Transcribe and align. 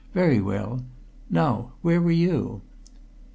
Very 0.15 0.41
well. 0.41 0.83
Now 1.29 1.73
where 1.83 2.01
were 2.01 2.09
you?" 2.09 2.63